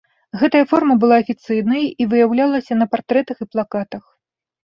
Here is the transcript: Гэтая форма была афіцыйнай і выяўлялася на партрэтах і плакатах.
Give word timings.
Гэтая 0.43 0.61
форма 0.69 0.95
была 1.01 1.15
афіцыйнай 1.23 1.83
і 1.85 2.03
выяўлялася 2.13 2.73
на 2.81 2.85
партрэтах 2.93 3.37
і 3.45 3.47
плакатах. 3.57 4.03